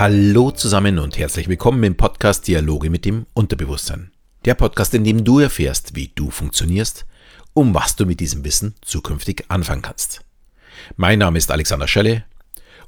[0.00, 4.12] Hallo zusammen und herzlich willkommen im Podcast Dialoge mit dem Unterbewusstsein.
[4.44, 7.04] Der Podcast, in dem du erfährst, wie du funktionierst,
[7.52, 10.20] um was du mit diesem Wissen zukünftig anfangen kannst.
[10.96, 12.22] Mein Name ist Alexander Schelle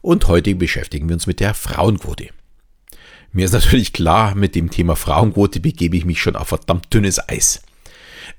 [0.01, 2.29] und heute beschäftigen wir uns mit der Frauenquote.
[3.33, 7.29] Mir ist natürlich klar, mit dem Thema Frauenquote begebe ich mich schon auf verdammt dünnes
[7.29, 7.61] Eis.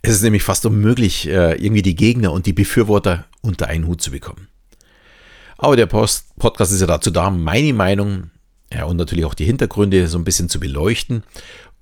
[0.02, 4.02] Es ist nämlich fast unmöglich, äh, irgendwie die Gegner und die Befürworter unter einen Hut
[4.02, 4.48] zu bekommen.
[5.58, 8.32] Aber der Post Podcast ist ja dazu da, meine Meinung
[8.74, 11.24] ja, und natürlich auch die Hintergründe so ein bisschen zu beleuchten.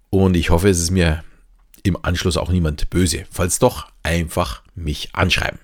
[0.10, 1.24] Und ich hoffe, es ist mir
[1.84, 3.26] im Anschluss auch niemand böse.
[3.30, 5.60] Falls doch, einfach mich anschreiben.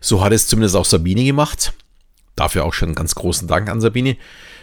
[0.00, 1.72] So hat es zumindest auch Sabine gemacht.
[2.36, 4.16] Dafür auch schon einen ganz großen Dank an Sabine.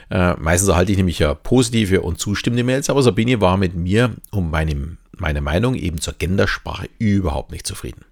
[0.10, 4.16] Äh, meistens erhalte ich nämlich ja positive und zustimmende Mails, aber Sabine war mit mir
[4.32, 8.06] um meine, meine Meinung eben zur Gendersprache überhaupt nicht zufrieden.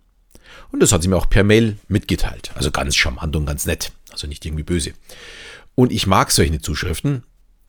[0.71, 2.51] Und das hat sie mir auch per Mail mitgeteilt.
[2.55, 3.93] Also ganz charmant und ganz nett.
[4.11, 4.93] Also nicht irgendwie böse.
[5.73, 7.23] Und ich mag solche Zuschriften,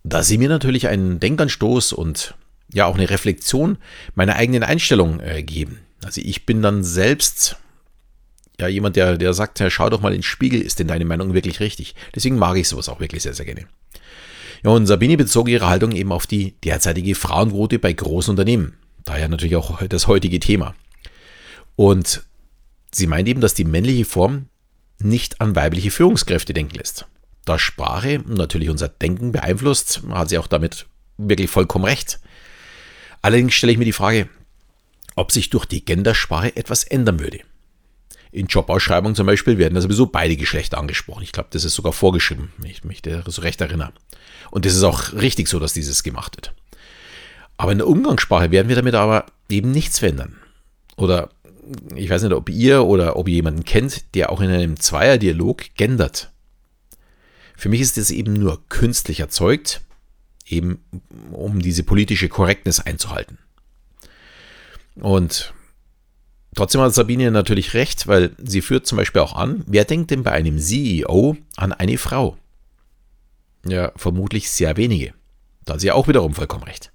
[0.09, 2.35] da sie mir natürlich einen Denkanstoß und
[2.73, 3.79] ja auch eine Reflexion
[4.15, 5.81] meiner eigenen Einstellung äh, geben.
[6.05, 7.57] Also ich bin dann selbst
[8.61, 11.05] ja jemand, der, der sagt, ja, schau doch mal in den Spiegel, ist denn deine
[11.05, 11.95] Meinung wirklich richtig?
[12.15, 13.67] Deswegen mag ich sowas auch wirklich sehr, sehr gerne.
[14.65, 18.75] Ja, und Sabine bezog ihre Haltung eben auf die derzeitige Frauenquote bei großen Unternehmen.
[19.05, 20.75] Daher natürlich auch das heutige Thema.
[21.75, 22.23] Und
[22.93, 24.47] sie meint eben, dass die männliche Form
[24.99, 27.07] nicht an weibliche Führungskräfte denken lässt
[27.49, 30.87] da Sprache natürlich unser Denken beeinflusst, hat sie auch damit
[31.19, 32.21] wirklich vollkommen recht.
[33.23, 34.29] Allerdings stelle ich mir die Frage,
[35.15, 37.41] ob sich durch die Gendersprache etwas ändern würde.
[38.31, 41.23] In Jobausschreibungen zum Beispiel werden da sowieso beide Geschlechter angesprochen.
[41.23, 43.93] Ich glaube, das ist sogar vorgeschrieben, wenn ich mich so recht erinnere.
[44.51, 46.53] Und das ist auch richtig so, dass dieses gemacht wird.
[47.57, 50.37] Aber in der Umgangssprache werden wir damit aber eben nichts verändern.
[50.97, 51.31] Oder
[51.95, 55.75] ich weiß nicht, ob ihr oder ob ihr jemanden kennt, der auch in einem Zweierdialog
[55.75, 56.31] gendert.
[57.57, 59.81] Für mich ist es eben nur künstlich erzeugt,
[60.47, 60.85] eben
[61.33, 63.39] um diese politische Korrektness einzuhalten.
[64.97, 65.55] Und
[66.55, 70.23] trotzdem hat Sabine natürlich recht, weil sie führt zum Beispiel auch an, wer denkt denn
[70.23, 72.37] bei einem CEO an eine Frau?
[73.67, 75.15] Ja, vermutlich sehr wenige.
[75.65, 76.93] Da hat sie auch wiederum vollkommen recht.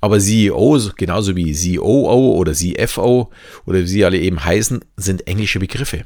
[0.00, 3.30] Aber CEOs, genauso wie COO oder CFO
[3.64, 6.04] oder wie sie alle eben heißen, sind englische Begriffe,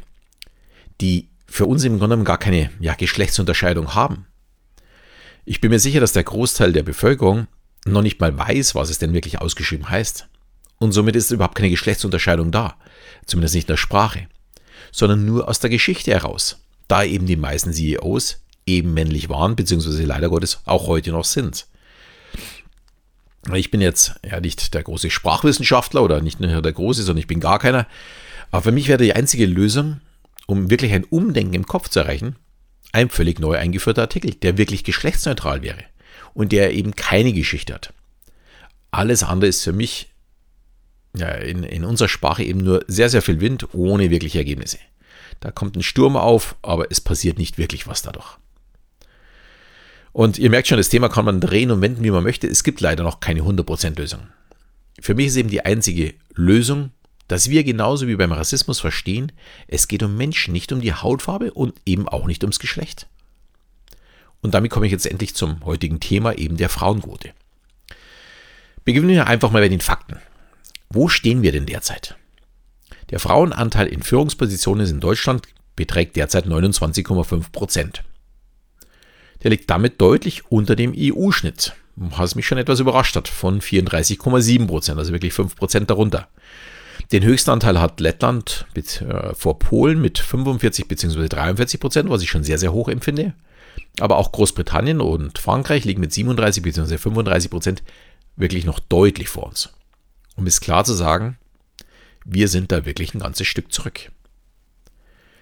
[1.01, 4.27] die für uns im Grunde genommen gar keine ja, Geschlechtsunterscheidung haben.
[5.45, 7.47] Ich bin mir sicher, dass der Großteil der Bevölkerung
[7.85, 10.29] noch nicht mal weiß, was es denn wirklich ausgeschrieben heißt.
[10.79, 12.77] Und somit ist überhaupt keine Geschlechtsunterscheidung da,
[13.27, 14.27] zumindest nicht in der Sprache,
[14.93, 16.59] sondern nur aus der Geschichte heraus,
[16.89, 21.67] da eben die meisten CEOs eben männlich waren, beziehungsweise leider Gottes auch heute noch sind.
[23.55, 27.29] Ich bin jetzt ja nicht der große Sprachwissenschaftler oder nicht nur der große, sondern ich
[27.29, 27.87] bin gar keiner.
[28.51, 30.01] Aber für mich wäre die einzige Lösung,
[30.47, 32.37] um wirklich ein Umdenken im Kopf zu erreichen,
[32.93, 35.85] ein völlig neu eingeführter Artikel, der wirklich geschlechtsneutral wäre
[36.35, 37.93] und der eben keine Geschichte hat.
[38.91, 40.09] Alles andere ist für mich
[41.17, 44.79] ja, in, in unserer Sprache eben nur sehr, sehr viel Wind ohne wirkliche Ergebnisse.
[45.41, 48.39] Da kommt ein Sturm auf, aber es passiert nicht wirklich was dadurch.
[50.13, 52.47] Und ihr merkt schon, das Thema kann man drehen und wenden, wie man möchte.
[52.47, 54.21] Es gibt leider noch keine 100% Lösung.
[55.01, 56.91] Für mich ist eben die einzige Lösung
[57.29, 59.33] dass wir genauso wie beim Rassismus verstehen,
[59.67, 63.07] es geht um Menschen, nicht um die Hautfarbe und eben auch nicht ums Geschlecht.
[64.43, 67.33] Und damit komme ich jetzt endlich zum heutigen Thema, eben der Frauenquote.
[68.85, 70.19] Beginnen wir einfach mal bei den Fakten.
[70.89, 72.17] Wo stehen wir denn derzeit?
[73.11, 78.05] Der Frauenanteil in Führungspositionen in Deutschland beträgt derzeit 29,5 Prozent.
[79.43, 84.67] Der liegt damit deutlich unter dem EU-Schnitt, was mich schon etwas überrascht hat, von 34,7
[84.67, 86.29] Prozent, also wirklich 5 Prozent darunter.
[87.13, 91.29] Den höchsten Anteil hat Lettland mit, äh, vor Polen mit 45 bzw.
[91.29, 93.35] 43 Prozent, was ich schon sehr, sehr hoch empfinde.
[94.01, 96.99] Aber auch Großbritannien und Frankreich liegen mit 37 bzw.
[96.99, 97.83] 35 Prozent
[98.35, 99.71] wirklich noch deutlich vor uns.
[100.37, 101.39] Um es klar zu sagen,
[102.25, 104.11] wir sind da wirklich ein ganzes Stück zurück.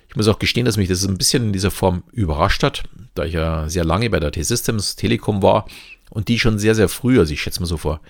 [0.09, 2.85] Ich muss auch gestehen, dass mich das ein bisschen in dieser Form überrascht hat,
[3.15, 5.67] da ich ja sehr lange bei der T-Systems Telekom war
[6.11, 8.01] und die schon sehr, sehr früh, also ich schätze mal so vor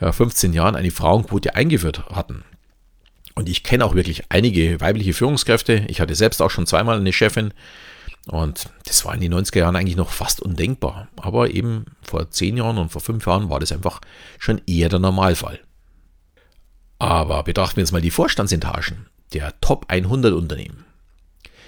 [0.00, 2.44] 15 Jahren, eine Frauenquote eingeführt hatten.
[3.34, 5.84] Und ich kenne auch wirklich einige weibliche Führungskräfte.
[5.88, 7.52] Ich hatte selbst auch schon zweimal eine Chefin.
[8.26, 11.08] Und das war in den 90er Jahren eigentlich noch fast undenkbar.
[11.16, 14.00] Aber eben vor zehn Jahren und vor fünf Jahren war das einfach
[14.38, 15.60] schon eher der Normalfall.
[16.98, 20.84] Aber betrachten wir jetzt mal die Vorstandsetagen der Top 100 Unternehmen.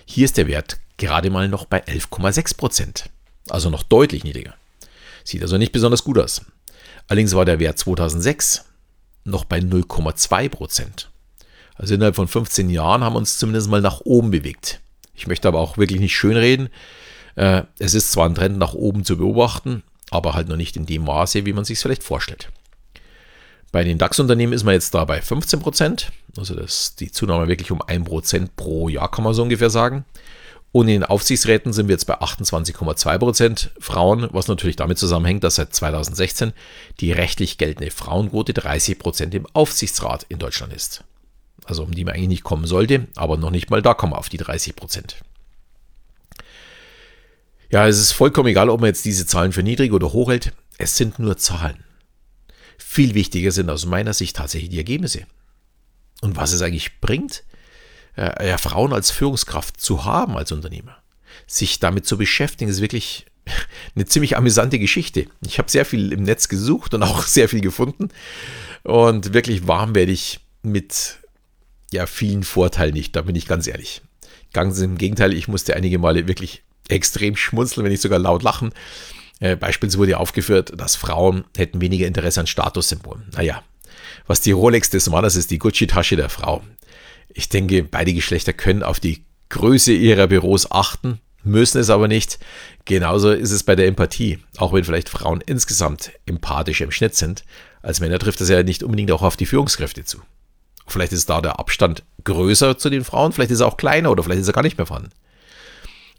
[0.04, 3.10] Hier ist der Wert gerade mal noch bei 11,6 Prozent.
[3.48, 4.54] Also noch deutlich niedriger.
[5.24, 6.42] Sieht also nicht besonders gut aus.
[7.08, 8.64] Allerdings war der Wert 2006
[9.24, 11.11] noch bei 0,2 Prozent.
[11.82, 14.80] Also innerhalb von 15 Jahren haben wir uns zumindest mal nach oben bewegt.
[15.16, 16.68] Ich möchte aber auch wirklich nicht schönreden.
[17.34, 20.86] Äh, es ist zwar ein Trend nach oben zu beobachten, aber halt noch nicht in
[20.86, 22.50] dem Maße, wie man sich vielleicht vorstellt.
[23.72, 27.72] Bei den DAX-Unternehmen ist man jetzt da bei 15 Prozent, also das, die Zunahme wirklich
[27.72, 30.04] um 1 Prozent pro Jahr, kann man so ungefähr sagen.
[30.70, 35.42] Und in den Aufsichtsräten sind wir jetzt bei 28,2 Prozent Frauen, was natürlich damit zusammenhängt,
[35.42, 36.52] dass seit 2016
[37.00, 41.02] die rechtlich geltende Frauenquote 30 Prozent im Aufsichtsrat in Deutschland ist.
[41.64, 44.18] Also um die man eigentlich nicht kommen sollte, aber noch nicht mal da kommen wir
[44.18, 45.16] auf die 30 Prozent.
[47.70, 50.52] Ja, es ist vollkommen egal, ob man jetzt diese Zahlen für niedrig oder hoch hält.
[50.76, 51.82] Es sind nur Zahlen.
[52.76, 55.26] Viel wichtiger sind aus meiner Sicht tatsächlich die Ergebnisse.
[56.20, 57.44] Und was es eigentlich bringt,
[58.16, 60.98] äh, ja, Frauen als Führungskraft zu haben als Unternehmer.
[61.46, 63.24] Sich damit zu beschäftigen, ist wirklich
[63.94, 65.26] eine ziemlich amüsante Geschichte.
[65.40, 68.08] Ich habe sehr viel im Netz gesucht und auch sehr viel gefunden.
[68.82, 71.21] Und wirklich warm werde ich mit
[71.92, 74.02] ja, vielen Vorteilen nicht, da bin ich ganz ehrlich.
[74.52, 78.72] Ganz im Gegenteil, ich musste einige Male wirklich extrem schmunzeln, wenn nicht sogar laut lachen.
[79.40, 83.24] Äh, beispielsweise wurde aufgeführt, dass Frauen hätten weniger Interesse an Statussymbolen.
[83.32, 83.62] Naja,
[84.26, 86.62] was die Rolex des Mannes ist, die Gucci-Tasche der Frau.
[87.28, 92.38] Ich denke, beide Geschlechter können auf die Größe ihrer Büros achten, müssen es aber nicht.
[92.84, 94.38] Genauso ist es bei der Empathie.
[94.56, 97.44] Auch wenn vielleicht Frauen insgesamt empathisch im Schnitt sind,
[97.82, 100.22] als Männer trifft das ja nicht unbedingt auch auf die Führungskräfte zu.
[100.86, 104.22] Vielleicht ist da der Abstand größer zu den Frauen, vielleicht ist er auch kleiner oder
[104.22, 105.10] vielleicht ist er gar nicht mehr vorhanden.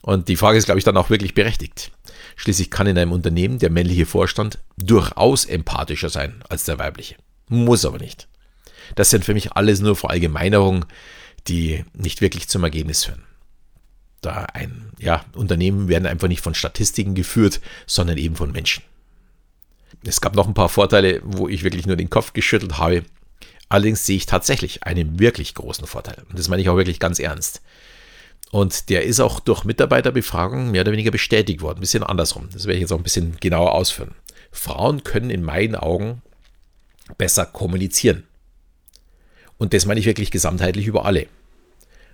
[0.01, 1.91] Und die Frage ist, glaube ich, dann auch wirklich berechtigt.
[2.35, 7.15] Schließlich kann in einem Unternehmen der männliche Vorstand durchaus empathischer sein als der weibliche.
[7.47, 8.27] Muss aber nicht.
[8.95, 10.85] Das sind für mich alles nur Verallgemeinerungen,
[11.47, 13.23] die nicht wirklich zum Ergebnis führen.
[14.21, 18.83] Da ein ja, Unternehmen werden einfach nicht von Statistiken geführt, sondern eben von Menschen.
[20.05, 23.03] Es gab noch ein paar Vorteile, wo ich wirklich nur den Kopf geschüttelt habe.
[23.73, 26.17] Allerdings sehe ich tatsächlich einen wirklich großen Vorteil.
[26.29, 27.59] Und das meine ich auch wirklich ganz ernst.
[28.51, 31.79] Und der ist auch durch Mitarbeiterbefragungen mehr oder weniger bestätigt worden.
[31.79, 32.49] Ein bisschen andersrum.
[32.53, 34.13] Das werde ich jetzt auch ein bisschen genauer ausführen.
[34.51, 36.21] Frauen können in meinen Augen
[37.17, 38.25] besser kommunizieren.
[39.57, 41.25] Und das meine ich wirklich gesamtheitlich über alle.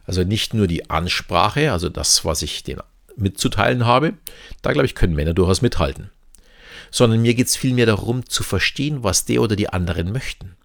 [0.06, 2.84] Also nicht nur die Ansprache, also das, was ich denen
[3.18, 4.14] mitzuteilen habe,
[4.62, 6.10] da glaube ich, können Männer durchaus mithalten.
[6.90, 10.56] Sondern mir geht es vielmehr darum, zu verstehen, was der oder die anderen möchten.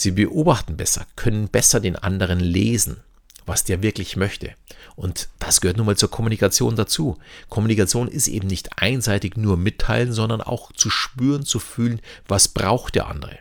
[0.00, 3.02] Sie beobachten besser, können besser den anderen lesen
[3.50, 4.54] was der wirklich möchte.
[4.94, 7.18] Und das gehört nun mal zur Kommunikation dazu.
[7.48, 12.94] Kommunikation ist eben nicht einseitig nur mitteilen, sondern auch zu spüren, zu fühlen, was braucht
[12.94, 13.38] der andere.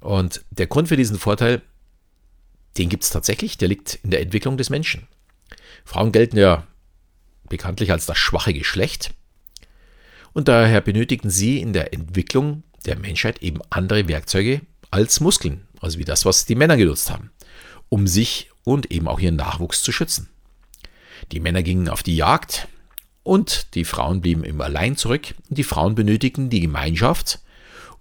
[0.00, 1.60] Und der Grund für diesen Vorteil,
[2.78, 5.08] den gibt es tatsächlich, der liegt in der Entwicklung des Menschen.
[5.84, 6.66] Frauen gelten ja
[7.50, 9.12] bekanntlich als das schwache Geschlecht.
[10.32, 15.98] Und daher benötigen sie in der Entwicklung der Menschheit eben andere Werkzeuge als Muskeln, also
[15.98, 17.30] wie das, was die Männer genutzt haben
[17.88, 20.28] um sich und eben auch ihren Nachwuchs zu schützen.
[21.32, 22.68] Die Männer gingen auf die Jagd
[23.22, 25.34] und die Frauen blieben immer allein zurück.
[25.48, 27.40] Die Frauen benötigten die Gemeinschaft,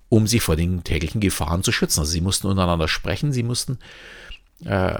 [0.10, 2.01] um sich vor den täglichen Gefahren zu schützen.
[2.01, 3.80] Also sie mussten untereinander sprechen, sie mussten
[4.66, 5.00] äh,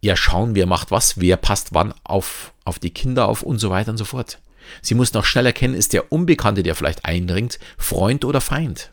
[0.00, 3.70] ja schauen, wer macht was, wer passt wann auf, auf die Kinder auf und so
[3.70, 4.40] weiter und so fort.
[4.82, 8.90] Sie mussten auch schnell erkennen, ist der Unbekannte, der vielleicht eindringt, Freund oder Feind.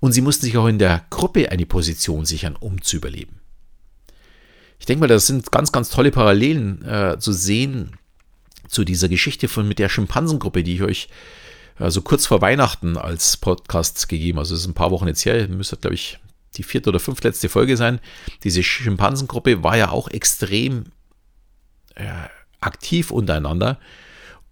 [0.00, 3.40] Und sie mussten sich auch in der Gruppe eine Position sichern, um zu überleben.
[4.78, 7.96] Ich denke mal, das sind ganz, ganz tolle Parallelen äh, zu sehen
[8.68, 11.08] zu dieser Geschichte von mit der Schimpansengruppe, die ich euch
[11.78, 14.38] äh, so kurz vor Weihnachten als Podcast gegeben.
[14.38, 16.18] Also es ist ein paar Wochen jetzt her, müsste glaube ich
[16.56, 18.00] die vierte oder fünftletzte Folge sein.
[18.44, 20.86] Diese Schimpansengruppe war ja auch extrem
[21.94, 22.06] äh,
[22.60, 23.78] aktiv untereinander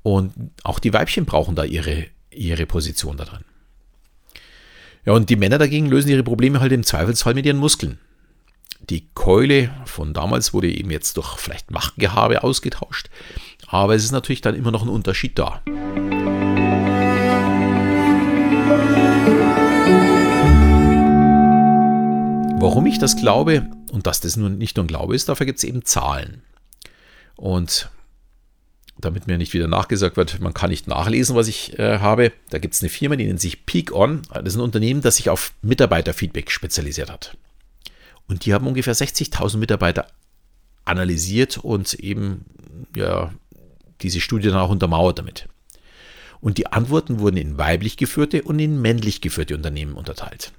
[0.02, 0.32] und
[0.62, 3.44] auch die Weibchen brauchen da ihre, ihre Position da drin.
[5.06, 8.00] Ja, und die Männer dagegen lösen ihre Probleme halt im Zweifelsfall mit ihren Muskeln.
[8.90, 13.08] Die Keule von damals wurde eben jetzt durch vielleicht Machtgehabe ausgetauscht,
[13.68, 15.62] aber es ist natürlich dann immer noch ein Unterschied da.
[22.58, 25.58] Warum ich das glaube und dass das nun nicht nur ein Glaube ist, dafür gibt
[25.58, 26.42] es eben Zahlen.
[27.36, 27.90] Und
[28.98, 32.32] damit mir nicht wieder nachgesagt wird, man kann nicht nachlesen, was ich äh, habe.
[32.50, 34.22] Da gibt es eine Firma, die nennt sich Peak On.
[34.32, 37.36] Das ist ein Unternehmen, das sich auf Mitarbeiterfeedback spezialisiert hat.
[38.26, 40.06] Und die haben ungefähr 60.000 Mitarbeiter
[40.84, 42.44] analysiert und eben
[42.94, 43.32] ja,
[44.02, 45.48] diese Studie dann auch untermauert damit.
[46.40, 50.52] Und die Antworten wurden in weiblich geführte und in männlich geführte Unternehmen unterteilt.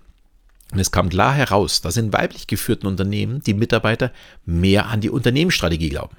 [0.72, 4.12] Und es kam klar heraus, dass in weiblich geführten Unternehmen die Mitarbeiter
[4.46, 6.18] mehr an die Unternehmensstrategie glauben.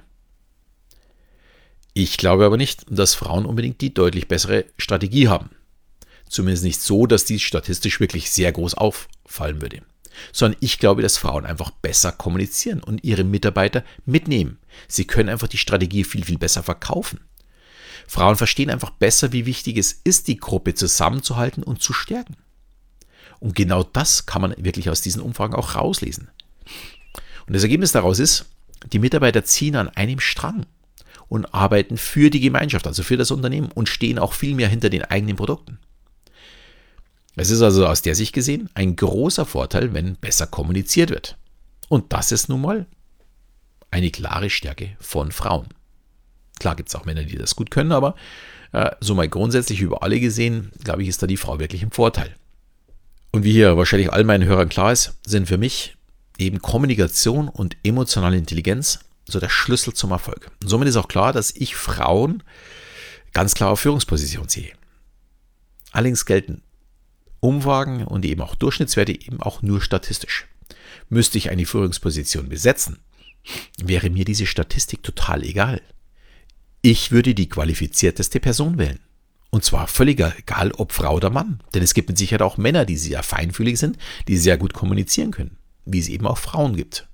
[2.01, 5.49] Ich glaube aber nicht, dass Frauen unbedingt die deutlich bessere Strategie haben.
[6.29, 9.81] Zumindest nicht so, dass dies statistisch wirklich sehr groß auffallen würde.
[10.31, 14.59] Sondern ich glaube, dass Frauen einfach besser kommunizieren und ihre Mitarbeiter mitnehmen.
[14.87, 17.19] Sie können einfach die Strategie viel, viel besser verkaufen.
[18.07, 22.37] Frauen verstehen einfach besser, wie wichtig es ist, die Gruppe zusammenzuhalten und zu stärken.
[23.41, 26.29] Und genau das kann man wirklich aus diesen Umfragen auch rauslesen.
[27.45, 28.45] Und das Ergebnis daraus ist,
[28.93, 30.65] die Mitarbeiter ziehen an einem Strang
[31.29, 34.89] und arbeiten für die Gemeinschaft, also für das Unternehmen und stehen auch viel mehr hinter
[34.89, 35.79] den eigenen Produkten.
[37.35, 41.37] Es ist also aus der Sicht gesehen ein großer Vorteil, wenn besser kommuniziert wird.
[41.87, 42.85] Und das ist nun mal
[43.91, 45.67] eine klare Stärke von Frauen.
[46.59, 48.15] Klar gibt es auch Männer, die das gut können, aber
[48.73, 51.91] äh, so mal grundsätzlich über alle gesehen, glaube ich, ist da die Frau wirklich im
[51.91, 52.35] Vorteil.
[53.31, 55.95] Und wie hier wahrscheinlich all meinen Hörern klar ist, sind für mich
[56.37, 58.99] eben Kommunikation und emotionale Intelligenz
[59.31, 60.51] so der Schlüssel zum Erfolg.
[60.61, 62.43] Und somit ist auch klar, dass ich Frauen
[63.33, 64.71] ganz klar auf Führungsposition sehe.
[65.91, 66.61] Allerdings gelten
[67.39, 70.47] Umfragen und eben auch Durchschnittswerte eben auch nur statistisch.
[71.09, 72.99] Müsste ich eine Führungsposition besetzen,
[73.81, 75.81] wäre mir diese Statistik total egal.
[76.81, 78.99] Ich würde die qualifizierteste Person wählen.
[79.51, 81.61] Und zwar völlig egal, ob Frau oder Mann.
[81.73, 85.31] Denn es gibt mit Sicherheit auch Männer, die sehr feinfühlig sind, die sehr gut kommunizieren
[85.31, 87.08] können, wie es eben auch Frauen gibt.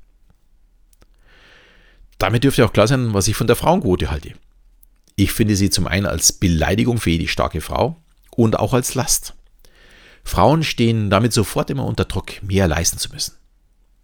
[2.25, 4.33] Damit dürfte auch klar sein, was ich von der Frauenquote halte.
[5.15, 7.97] Ich finde sie zum einen als Beleidigung für jede starke Frau
[8.31, 9.35] und auch als Last.
[10.23, 13.35] Frauen stehen damit sofort immer unter Druck, mehr leisten zu müssen.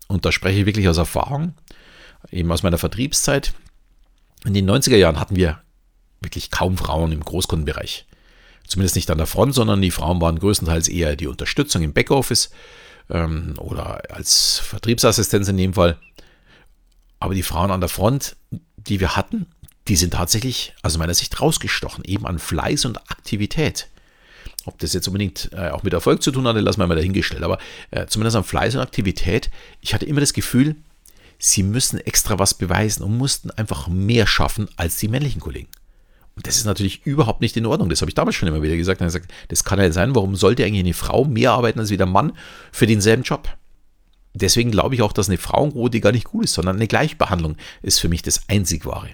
[0.08, 1.56] Und da spreche ich wirklich aus Erfahrung,
[2.30, 3.56] eben aus meiner Vertriebszeit.
[4.46, 5.60] In den 90er Jahren hatten wir
[6.20, 8.06] wirklich kaum Frauen im Großkundenbereich.
[8.68, 12.51] Zumindest nicht an der Front, sondern die Frauen waren größtenteils eher die Unterstützung im Backoffice
[13.10, 15.98] ähm, oder als Vertriebsassistenz in dem Fall.
[17.22, 18.36] Aber die Frauen an der Front,
[18.75, 19.46] die wir hatten,
[19.88, 23.88] die sind tatsächlich aus meiner Sicht rausgestochen, eben an Fleiß und Aktivität.
[24.66, 27.44] Ob das jetzt unbedingt äh, auch mit Erfolg zu tun hatte, lassen wir mal dahingestellt.
[27.44, 27.60] Aber
[27.92, 29.51] äh, zumindest an Fleiß und Aktivität.
[29.82, 30.75] Ich hatte immer das Gefühl,
[31.38, 35.70] sie müssen extra was beweisen und mussten einfach mehr schaffen als die männlichen Kollegen.
[36.36, 37.90] Und das ist natürlich überhaupt nicht in Ordnung.
[37.90, 39.00] Das habe ich damals schon immer wieder gesagt.
[39.00, 42.08] gesagt das kann ja sein, warum sollte eigentlich eine Frau mehr arbeiten als wie der
[42.08, 42.34] Mann
[42.72, 43.48] für denselben Job?
[44.34, 48.00] Deswegen glaube ich auch, dass eine Frauenquote gar nicht gut ist, sondern eine Gleichbehandlung ist
[48.00, 49.10] für mich das einzig wahre.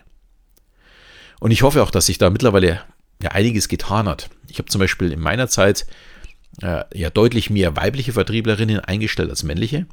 [1.39, 2.81] Und ich hoffe auch, dass sich da mittlerweile
[3.21, 4.29] ja einiges getan hat.
[4.47, 5.87] Ich habe zum Beispiel in meiner Zeit
[6.61, 9.87] äh, ja deutlich mehr weibliche Vertrieblerinnen eingestellt als männliche.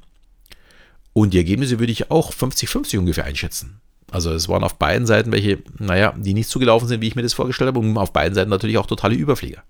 [1.12, 3.81] Und die Ergebnisse würde ich auch 50-50 ungefähr einschätzen.
[4.11, 7.16] Also es waren auf beiden Seiten welche, naja, die nicht so gelaufen sind, wie ich
[7.16, 9.62] mir das vorgestellt habe, und auf beiden Seiten natürlich auch totale Überflieger.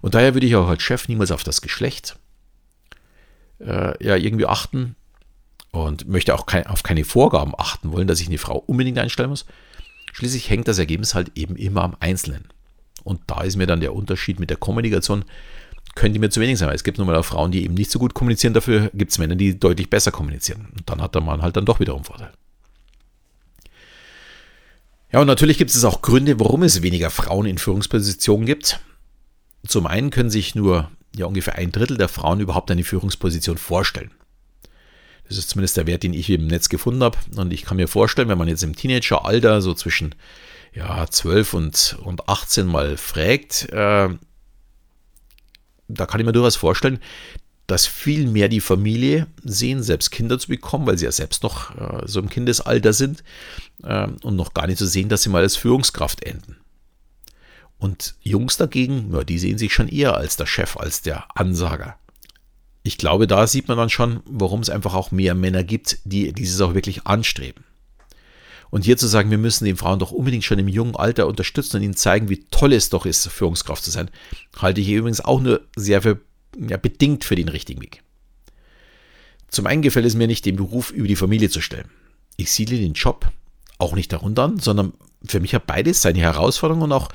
[0.00, 2.16] Und daher würde ich auch als Chef niemals auf das Geschlecht
[3.60, 4.96] äh, ja irgendwie achten
[5.70, 9.30] und möchte auch kein, auf keine Vorgaben achten wollen, dass ich eine Frau unbedingt einstellen
[9.30, 9.46] muss,
[10.16, 12.44] Schließlich hängt das Ergebnis halt eben immer am Einzelnen.
[13.04, 15.26] Und da ist mir dann der Unterschied mit der Kommunikation,
[15.94, 16.70] könnte mir zu wenig sein.
[16.70, 19.18] Es gibt nun mal auch Frauen, die eben nicht so gut kommunizieren, dafür gibt es
[19.18, 20.68] Männer, die deutlich besser kommunizieren.
[20.74, 22.32] Und dann hat der Mann halt dann doch wiederum Vorteil.
[25.12, 28.80] Ja, und natürlich gibt es auch Gründe, warum es weniger Frauen in Führungspositionen gibt.
[29.66, 34.10] Zum einen können sich nur ja, ungefähr ein Drittel der Frauen überhaupt eine Führungsposition vorstellen.
[35.28, 37.18] Das ist zumindest der Wert, den ich im Netz gefunden habe.
[37.36, 40.14] Und ich kann mir vorstellen, wenn man jetzt im Teenageralter so zwischen
[40.72, 44.08] ja, 12 und, und 18 mal fragt, äh,
[45.88, 47.00] da kann ich mir durchaus vorstellen,
[47.66, 51.74] dass viel mehr die Familie sehen, selbst Kinder zu bekommen, weil sie ja selbst noch
[51.76, 53.24] äh, so im Kindesalter sind
[53.82, 56.56] äh, und noch gar nicht so sehen, dass sie mal als Führungskraft enden.
[57.78, 61.98] Und Jungs dagegen, ja, die sehen sich schon eher als der Chef, als der Ansager
[62.86, 66.32] ich glaube, da sieht man dann schon, warum es einfach auch mehr Männer gibt, die
[66.32, 67.64] dieses auch wirklich anstreben.
[68.70, 71.76] Und hier zu sagen, wir müssen den Frauen doch unbedingt schon im jungen Alter unterstützen
[71.76, 74.10] und ihnen zeigen, wie toll es doch ist, Führungskraft zu sein,
[74.56, 76.20] halte ich übrigens auch nur sehr für,
[76.58, 78.02] ja, bedingt für den richtigen Weg.
[79.48, 81.88] Zum einen gefällt es mir nicht, den Beruf über die Familie zu stellen.
[82.36, 83.28] Ich siedle den Job
[83.78, 84.92] auch nicht darunter an, sondern
[85.24, 87.08] für mich hat beides seine Herausforderungen und auch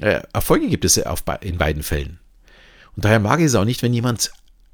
[0.00, 2.18] äh, Erfolge gibt es auf, in beiden Fällen.
[2.96, 4.32] Und daher mag ich es auch nicht, wenn jemand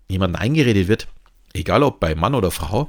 [0.08, 1.08] jemandem eingeredet wird,
[1.52, 2.88] egal ob bei Mann oder Frau,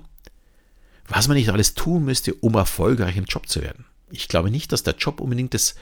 [1.08, 3.86] was man nicht alles tun müsste, um erfolgreich im Job zu werden.
[4.12, 5.76] Ich glaube nicht, dass der Job unbedingt das,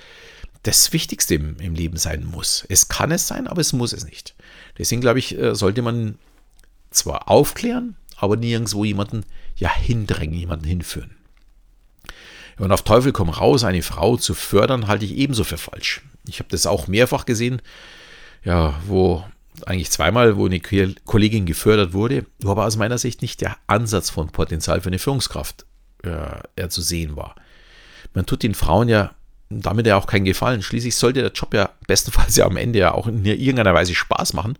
[0.63, 2.65] das Wichtigste im, im Leben sein muss.
[2.69, 4.35] Es kann es sein, aber es muss es nicht.
[4.77, 6.17] Deswegen glaube ich, äh, sollte man
[6.91, 11.15] zwar aufklären, aber nirgendwo jemanden ja hindrängen, jemanden hinführen.
[12.57, 16.01] Und auf Teufel komm raus, eine Frau zu fördern, halte ich ebenso für falsch.
[16.27, 17.61] Ich habe das auch mehrfach gesehen,
[18.43, 19.23] ja, wo
[19.65, 24.09] eigentlich zweimal, wo eine Kollegin gefördert wurde, wo aber aus meiner Sicht nicht der Ansatz
[24.09, 25.65] von Potenzial für eine Führungskraft
[26.03, 27.35] äh, zu sehen war.
[28.13, 29.11] Man tut den Frauen ja
[29.61, 30.61] damit ja auch keinen Gefallen.
[30.61, 34.33] Schließlich sollte der Job ja bestenfalls ja am Ende ja auch in irgendeiner Weise Spaß
[34.33, 34.57] machen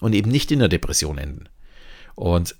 [0.00, 1.48] und eben nicht in der Depression enden.
[2.14, 2.56] Und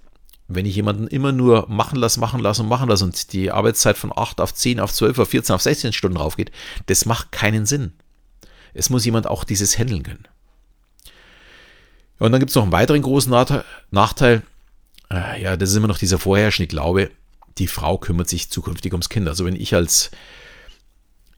[0.54, 3.96] wenn ich jemanden immer nur machen lasse, machen lasse und machen lasse und die Arbeitszeit
[3.96, 6.50] von 8 auf 10, auf 12, auf 14, auf 16 Stunden raufgeht,
[6.86, 7.92] das macht keinen Sinn.
[8.74, 10.26] es muss jemand auch dieses handeln können.
[12.18, 13.30] Und dann gibt es noch einen weiteren großen
[13.90, 14.42] Nachteil.
[15.10, 17.10] Äh, ja, das ist immer noch dieser vorherrschende Glaube,
[17.58, 19.28] die Frau kümmert sich zukünftig ums Kind.
[19.28, 20.10] Also wenn ich als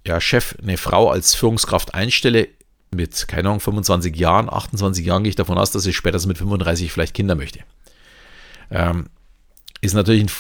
[0.06, 2.49] ja, Chef eine Frau als Führungskraft einstelle,
[2.90, 6.38] mit, keine Ahnung, 25 Jahren, 28 Jahren gehe ich davon aus, dass sie spätestens mit
[6.38, 7.61] 35 vielleicht Kinder möchte.
[8.70, 9.06] Ähm,
[9.80, 10.30] ist natürlich in,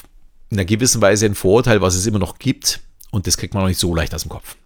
[0.50, 2.80] in einer gewissen Weise ein Vorurteil, was es immer noch gibt.
[3.10, 4.56] Und das kriegt man noch nicht so leicht aus dem Kopf.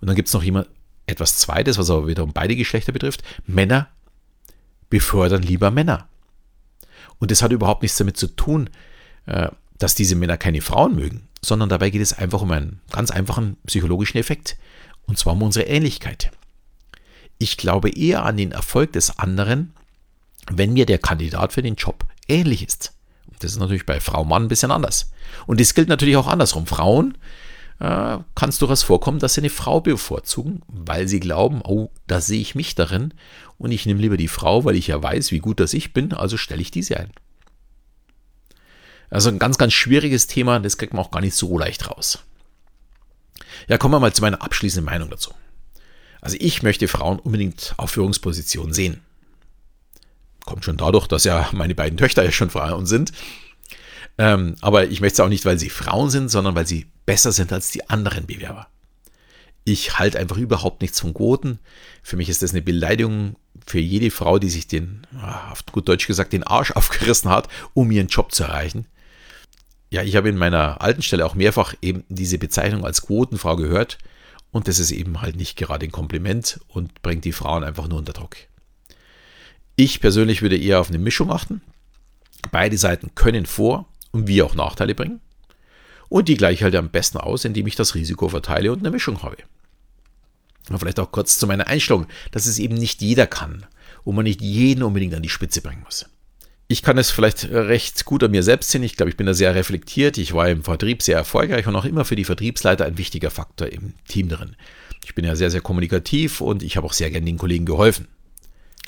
[0.00, 0.66] Und dann gibt es noch immer
[1.06, 3.22] etwas Zweites, was aber wiederum beide Geschlechter betrifft.
[3.46, 3.88] Männer
[4.88, 6.08] befördern lieber Männer.
[7.18, 8.70] Und das hat überhaupt nichts damit zu tun,
[9.26, 9.48] äh,
[9.78, 13.56] dass diese Männer keine Frauen mögen, sondern dabei geht es einfach um einen ganz einfachen
[13.66, 14.56] psychologischen Effekt.
[15.06, 16.30] Und zwar um unsere Ähnlichkeit.
[17.38, 19.72] Ich glaube eher an den Erfolg des anderen,
[20.50, 22.92] wenn mir der Kandidat für den Job ähnlich ist.
[23.40, 25.10] Das ist natürlich bei Frau Mann ein bisschen anders.
[25.46, 26.66] Und das gilt natürlich auch andersrum.
[26.66, 27.18] Frauen
[27.80, 32.20] äh, kann es durchaus vorkommen, dass sie eine Frau bevorzugen, weil sie glauben, oh, da
[32.20, 33.14] sehe ich mich darin
[33.58, 36.12] und ich nehme lieber die Frau, weil ich ja weiß, wie gut das ich bin,
[36.12, 37.10] also stelle ich diese ein.
[39.08, 42.20] Also ein ganz, ganz schwieriges Thema, das kriegt man auch gar nicht so leicht raus.
[43.66, 45.32] Ja, kommen wir mal zu meiner abschließenden Meinung dazu.
[46.20, 49.00] Also ich möchte Frauen unbedingt auf Führungspositionen sehen.
[50.50, 53.12] Kommt schon dadurch, dass ja meine beiden Töchter ja schon Frauen sind.
[54.18, 57.30] Ähm, aber ich möchte es auch nicht, weil sie Frauen sind, sondern weil sie besser
[57.30, 58.66] sind als die anderen Bewerber.
[59.62, 61.60] Ich halte einfach überhaupt nichts von Quoten.
[62.02, 65.88] Für mich ist das eine Beleidigung für jede Frau, die sich den, ah, auf gut
[65.88, 68.86] Deutsch gesagt, den Arsch aufgerissen hat, um ihren Job zu erreichen.
[69.88, 73.98] Ja, ich habe in meiner alten Stelle auch mehrfach eben diese Bezeichnung als Quotenfrau gehört
[74.50, 77.98] und das ist eben halt nicht gerade ein Kompliment und bringt die Frauen einfach nur
[77.98, 78.34] unter Druck.
[79.82, 81.62] Ich persönlich würde eher auf eine Mischung achten.
[82.52, 85.22] Beide Seiten können Vor- und wie auch Nachteile bringen.
[86.10, 89.22] Und die gleiche halt am besten aus, indem ich das Risiko verteile und eine Mischung
[89.22, 89.38] habe.
[90.68, 93.64] Und vielleicht auch kurz zu meiner Einstellung, dass es eben nicht jeder kann
[94.04, 96.04] und man nicht jeden unbedingt an die Spitze bringen muss.
[96.68, 98.82] Ich kann es vielleicht recht gut an mir selbst sehen.
[98.82, 100.18] Ich glaube, ich bin da sehr reflektiert.
[100.18, 103.68] Ich war im Vertrieb sehr erfolgreich und auch immer für die Vertriebsleiter ein wichtiger Faktor
[103.68, 104.56] im Team drin.
[105.06, 108.08] Ich bin ja sehr, sehr kommunikativ und ich habe auch sehr gerne den Kollegen geholfen.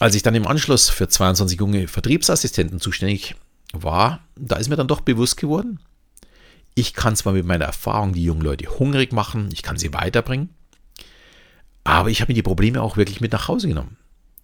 [0.03, 3.37] Als ich dann im Anschluss für 22 junge Vertriebsassistenten zuständig
[3.73, 5.79] war, da ist mir dann doch bewusst geworden,
[6.75, 10.49] ich kann zwar mit meiner Erfahrung die jungen Leute hungrig machen, ich kann sie weiterbringen,
[11.85, 13.97] aber ich habe mir die Probleme auch wirklich mit nach Hause genommen.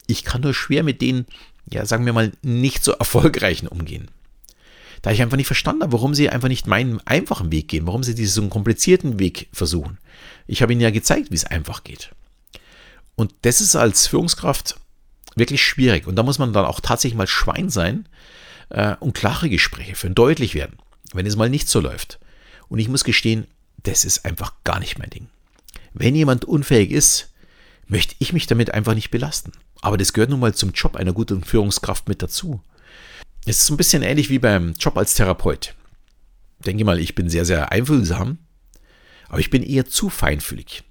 [0.06, 1.26] Ich kann nur schwer mit denen
[1.68, 4.12] ja, sagen wir mal, nicht so erfolgreichen umgehen.
[5.02, 8.04] Da ich einfach nicht verstanden habe, warum sie einfach nicht meinen einfachen Weg gehen, warum
[8.04, 9.98] sie diesen komplizierten Weg versuchen.
[10.46, 12.12] Ich habe ihnen ja gezeigt, wie es einfach geht.
[13.16, 14.76] Und das ist als Führungskraft
[15.38, 16.06] wirklich schwierig.
[16.06, 18.08] Und da muss man dann auch tatsächlich mal Schwein sein
[18.70, 20.78] äh, und klare Gespräche führen, deutlich werden,
[21.12, 22.18] wenn es mal nicht so läuft.
[22.68, 23.46] Und ich muss gestehen,
[23.82, 25.28] das ist einfach gar nicht mein Ding.
[25.94, 27.32] Wenn jemand unfähig ist,
[27.86, 29.52] möchte ich mich damit einfach nicht belasten.
[29.80, 32.60] Aber das gehört nun mal zum Job einer guten Führungskraft mit dazu.
[33.46, 35.74] Es ist so ein bisschen ähnlich wie beim Job als Therapeut.
[36.66, 38.38] Denke mal, ich bin sehr, sehr einfühlsam,
[39.28, 40.82] aber ich bin eher zu feinfühlig.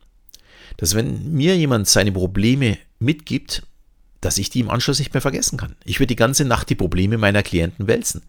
[0.77, 3.63] Dass wenn mir jemand seine Probleme mitgibt,
[4.21, 5.75] dass ich die im Anschluss nicht mehr vergessen kann.
[5.83, 8.23] Ich würde die ganze Nacht die Probleme meiner Klienten wälzen.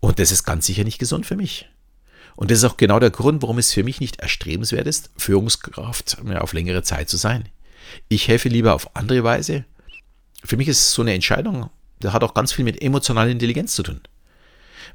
[0.00, 1.68] Und das ist ganz sicher nicht gesund für mich.
[2.36, 6.18] Und das ist auch genau der Grund, warum es für mich nicht erstrebenswert ist, Führungskraft
[6.38, 7.48] auf längere Zeit zu sein.
[8.08, 9.64] Ich helfe lieber auf andere Weise
[10.46, 13.82] für mich ist so eine Entscheidung, das hat auch ganz viel mit emotionaler Intelligenz zu
[13.82, 14.00] tun.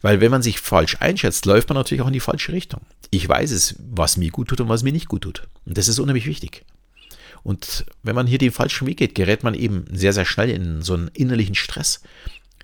[0.01, 2.81] Weil wenn man sich falsch einschätzt, läuft man natürlich auch in die falsche Richtung.
[3.11, 5.47] Ich weiß es, was mir gut tut und was mir nicht gut tut.
[5.65, 6.63] Und das ist unheimlich wichtig.
[7.43, 10.81] Und wenn man hier den falschen Weg geht, gerät man eben sehr, sehr schnell in
[10.81, 12.01] so einen innerlichen Stress.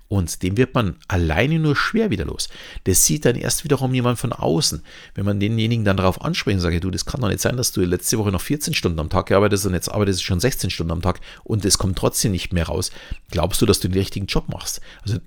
[0.09, 2.47] Und dem wird man alleine nur schwer wieder los.
[2.85, 4.81] Das sieht dann erst wiederum jemand von außen.
[5.15, 7.73] Wenn man denjenigen dann darauf anspricht und sagt, du, das kann doch nicht sein, dass
[7.73, 10.39] du letzte Woche noch 14 Stunden am Tag gearbeitet hast und jetzt arbeitest du schon
[10.39, 12.91] 16 Stunden am Tag und es kommt trotzdem nicht mehr raus.
[13.31, 14.79] Glaubst du, dass du den richtigen Job machst?
[15.01, 15.17] Also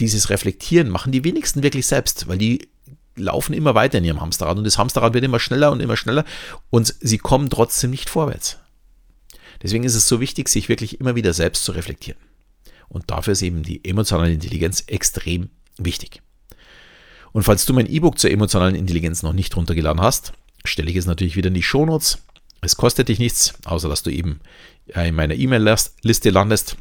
[0.00, 2.68] dieses Reflektieren machen die wenigsten wirklich selbst, weil die
[3.16, 6.24] laufen immer weiter in ihrem Hamsterrad und das Hamsterrad wird immer schneller und immer schneller
[6.70, 8.58] und sie kommen trotzdem nicht vorwärts.
[9.62, 12.20] Deswegen ist es so wichtig, sich wirklich immer wieder selbst zu reflektieren.
[12.88, 16.22] Und dafür ist eben die emotionale Intelligenz extrem wichtig.
[17.32, 20.32] Und falls du mein E-Book zur emotionalen Intelligenz noch nicht runtergeladen hast,
[20.64, 22.18] stelle ich es natürlich wieder in die Shownotes.
[22.60, 24.40] Es kostet dich nichts, außer dass du eben
[24.86, 26.76] in meiner E-Mail-Liste landest.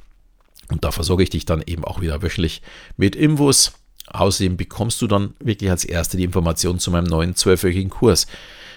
[0.70, 2.62] Und da versorge ich dich dann eben auch wieder wöchentlich
[2.98, 3.74] mit Infos.
[4.08, 8.28] Außerdem bekommst du dann wirklich als Erste die Informationen zu meinem neuen zwölfwöchigen Kurs.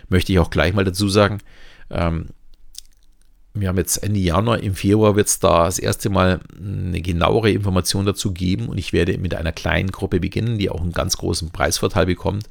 [0.09, 1.39] Möchte ich auch gleich mal dazu sagen,
[1.91, 2.29] ähm,
[3.55, 7.51] wir haben jetzt Ende Januar, im Februar wird es da das erste Mal eine genauere
[7.51, 11.17] Information dazu geben und ich werde mit einer kleinen Gruppe beginnen, die auch einen ganz
[11.17, 12.49] großen Preisvorteil bekommt.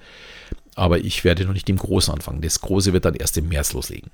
[0.75, 2.41] Aber ich werde noch nicht im Großen anfangen.
[2.41, 4.11] Das Große wird dann erst im März loslegen.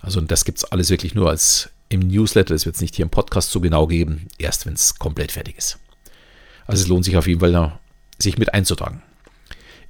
[0.00, 2.54] Also das gibt es alles wirklich nur als im Newsletter.
[2.54, 5.58] Das wird es nicht hier im Podcast so genau geben, erst wenn es komplett fertig
[5.58, 5.78] ist.
[6.68, 7.72] Also es lohnt sich auf jeden Fall,
[8.18, 9.02] sich mit einzutragen.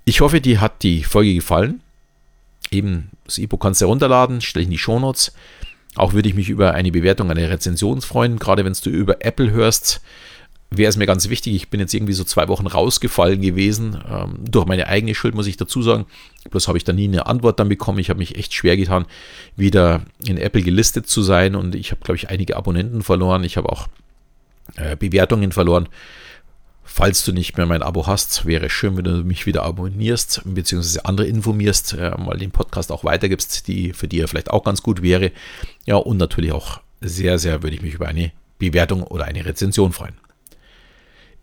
[0.07, 1.83] Ich hoffe, dir hat die Folge gefallen.
[2.71, 5.35] Eben das E-Book kannst du herunterladen, stelle ich in die Shownotes.
[5.97, 9.51] Auch würde ich mich über eine Bewertung, eine Rezension freuen, gerade wenn du über Apple
[9.51, 10.01] hörst
[10.71, 11.55] wäre es mir ganz wichtig.
[11.55, 15.47] Ich bin jetzt irgendwie so zwei Wochen rausgefallen gewesen, ähm, durch meine eigene Schuld, muss
[15.47, 16.07] ich dazu sagen.
[16.51, 17.99] Bloß habe ich da nie eine Antwort dann bekommen.
[17.99, 19.07] Ich habe mich echt schwer getan,
[19.57, 23.45] wieder in Apple gelistet zu sein und ich habe, glaube ich, einige Abonnenten verloren.
[23.45, 23.89] Ich habe auch
[24.77, 25.89] äh, Bewertungen verloren.
[26.91, 31.05] Falls du nicht mehr mein Abo hast, wäre schön, wenn du mich wieder abonnierst, beziehungsweise
[31.05, 35.31] andere informierst, mal den Podcast auch weitergibst, die für die vielleicht auch ganz gut wäre.
[35.87, 39.93] Ja, und natürlich auch sehr, sehr würde ich mich über eine Bewertung oder eine Rezension
[39.93, 40.15] freuen.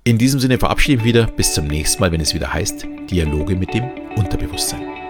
[0.03, 1.27] In diesem Sinne verabschiede ich mich wieder.
[1.27, 3.85] Bis zum nächsten Mal, wenn es wieder heißt Dialoge mit dem
[4.17, 5.04] Unterbewusstsein.